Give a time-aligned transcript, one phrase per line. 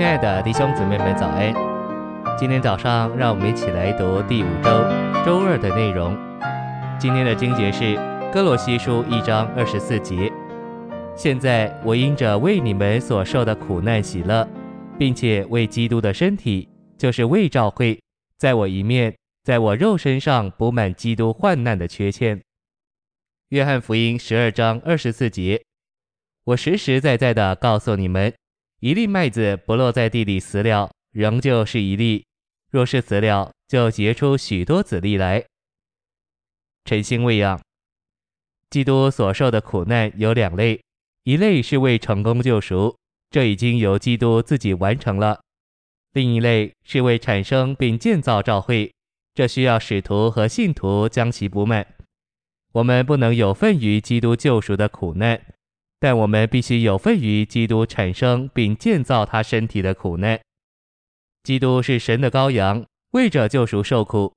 [0.00, 1.52] 亲爱的弟兄姊妹们，早安！
[2.38, 4.70] 今天早上，让我们一起来读第五周
[5.26, 6.16] 周二的内容。
[6.98, 7.96] 今天的经节是
[8.32, 10.32] 哥罗西书一章二十四节。
[11.14, 14.48] 现在我因着为你们所受的苦难喜乐，
[14.98, 18.00] 并且为基督的身体，就是为教会，
[18.38, 22.40] 在我一面，在我肉身上补满基督患难的缺欠。
[23.50, 25.60] 约翰福音十二章二十四节。
[26.44, 28.32] 我实实在在的告诉你们。
[28.80, 32.24] 一粒麦子不落在地里死了，仍旧是一粒；
[32.70, 35.44] 若是死了，就结出许多子粒来。
[36.86, 37.60] 晨星喂养，
[38.70, 40.80] 基督所受的苦难有两类，
[41.24, 42.96] 一类是为成功救赎，
[43.30, 45.38] 这已经由基督自己完成了；
[46.14, 48.90] 另一类是为产生并建造教会，
[49.34, 51.86] 这需要使徒和信徒将其补满。
[52.72, 55.38] 我们不能有份于基督救赎的苦难。
[56.00, 60.40] 但我们必须有份于基督产生并建造他身体的苦难。
[61.42, 64.32] 基督是神的羔羊，为着救赎受苦；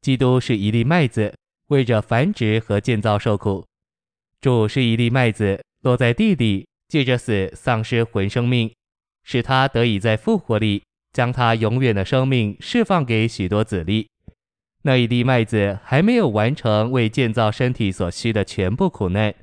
[0.00, 1.34] 基督是一粒麦子，
[1.68, 3.64] 为着繁殖和建造受苦。
[4.40, 8.72] 主是一粒麦子，落在地里，借着死丧失魂生命，
[9.22, 14.08] 使他得以在复活里将他永远的生命释放给许多子粒。
[14.82, 19.34] 那一粒麦子还没有完成为建造身体所需的全部苦难。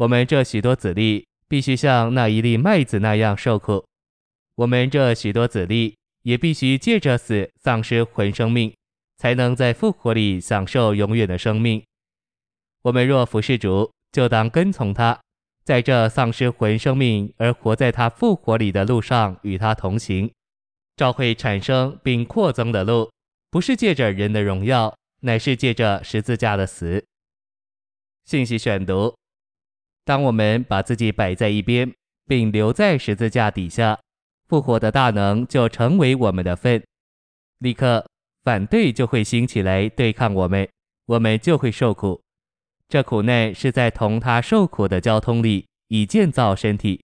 [0.00, 3.84] 我们这许多子粒必须像那一粒麦子那样受苦，
[4.54, 8.74] 我们这许多子粒也必须借着死丧失魂生命，
[9.18, 11.84] 才能在复活里享受永远的生命。
[12.80, 15.20] 我们若服侍主，就当跟从他，
[15.64, 20.32] 在这丧失魂生命而活在他复活里的路上与他同行。
[20.96, 23.10] 教会产生并扩增的路，
[23.50, 27.04] 不是借着人的荣耀，乃是借着十字架的死。
[28.24, 29.14] 信息选读。
[30.10, 31.88] 当我们把自己摆在一边，
[32.26, 33.96] 并留在十字架底下，
[34.48, 36.82] 复活的大能就成为我们的份。
[37.60, 38.04] 立刻，
[38.42, 40.68] 反对就会兴起来对抗我们，
[41.06, 42.20] 我们就会受苦。
[42.88, 47.00] 这苦难是在同他受苦的交通里，以建造身体。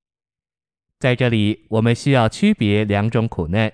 [0.98, 3.72] 在这里，我们需要区别两种苦难：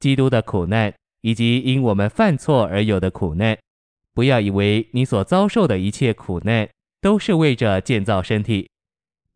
[0.00, 3.56] 基督的苦难，以及因我们犯错而有的苦难。
[4.12, 6.68] 不要以为你所遭受的一切苦难，
[7.04, 8.66] 都是为着建造身体。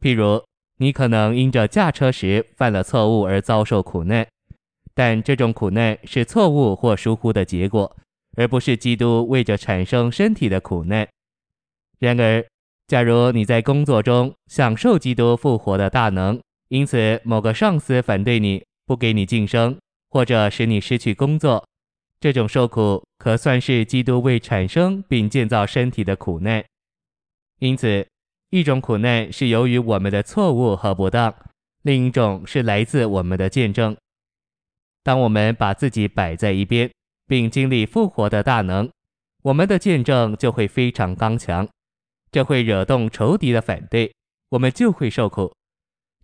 [0.01, 0.43] 譬如，
[0.79, 4.27] 你可能因着驾车时犯了错误而遭受苦难，
[4.95, 7.95] 但这种苦难是错误或疏忽的结果，
[8.39, 11.07] 而不是基督为着产生身体的苦难。
[11.99, 12.43] 然而，
[12.87, 19.77] 假如你在工作中享受基督复活的大能，因此某个上司反对你，不给你晋升，
[20.09, 21.63] 或者使你失去工作，
[22.19, 26.65] 这种受苦可算是基督为产生并建造身体的苦难。
[27.59, 28.07] 因此，
[28.51, 31.35] 一种苦难是由于我们的错误和不当，
[31.83, 33.97] 另一种是来自我们的见证。
[35.03, 36.91] 当我们把自己摆在一边，
[37.27, 38.91] 并经历复活的大能，
[39.43, 41.69] 我们的见证就会非常刚强。
[42.31, 44.13] 这会惹动仇敌的反对，
[44.51, 45.53] 我们就会受苦。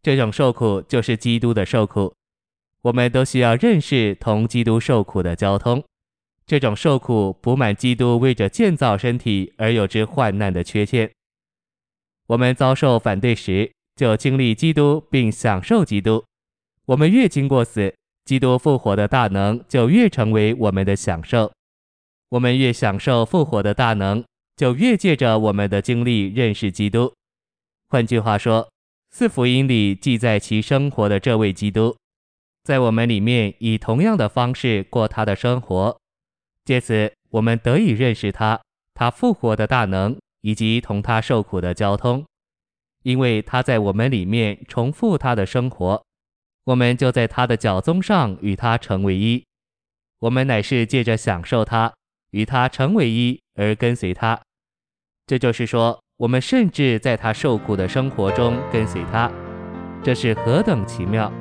[0.03, 2.15] 这种受苦就是基督的受苦。
[2.83, 5.83] 我们都需要认识同基督受苦的交通。
[6.47, 11.11] 这种受苦补满基督为着建造身体而有之患难的缺陷。
[12.27, 16.25] 我们遭受反对时，就经历基督并享受基督。
[16.87, 21.53] 我们越经过死，基督复活的大能就越成为我们的享受。
[22.31, 24.25] 我们越享受复活的大能，
[24.57, 27.13] 就越借着我们的经历认识基督。
[27.89, 28.69] 换句话说，
[29.11, 31.97] 四福音里记载其生活的这位基督，
[32.65, 35.97] 在我们里面以同样的方式过他的生活。
[36.65, 38.61] 借此，我们得以认识他，
[38.95, 40.17] 他复活的大能。
[40.45, 42.23] 以及同他受苦的交通，
[43.03, 46.05] 因为他在我们里面重复他的生活，
[46.65, 49.43] 我们就在他的脚踪上与他成为一。
[50.19, 51.91] 我们乃是借着享受他，
[52.33, 54.39] 与他成为一而跟随他。
[55.27, 59.33] 这就是说，我们甚至在他受苦的生活中跟随他，
[60.03, 61.33] 这是何等奇妙！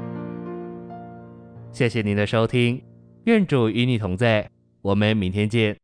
[1.73, 2.81] 谢谢您的收听，
[3.25, 4.49] 愿主与你同在，
[4.81, 5.82] 我们明天见。